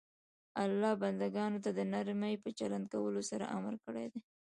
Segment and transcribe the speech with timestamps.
[0.63, 4.19] الله ج بنده ګانو ته د نرمۍ په چلند کولو سره امر کړی ده.